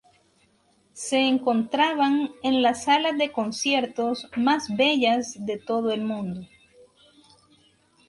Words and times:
Se 0.93 1.19
encontraban 1.19 2.31
en 2.41 2.63
las 2.63 2.85
salas 2.85 3.19
de 3.19 3.31
conciertos 3.31 4.31
más 4.35 4.75
bellas 4.75 5.45
de 5.45 5.59
todo 5.59 5.91
el 5.91 6.01
mundo. 6.03 6.47